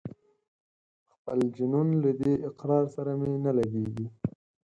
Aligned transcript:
پر 0.03 1.05
خپل 1.13 1.39
جنون 1.55 1.87
له 2.03 2.11
دې 2.21 2.33
اقرار 2.49 2.85
سره 2.95 3.11
مي 3.19 3.33
نه 3.45 3.51
لګیږي 3.57 4.07